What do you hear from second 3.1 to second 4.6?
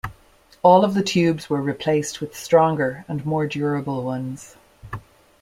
more durable ones.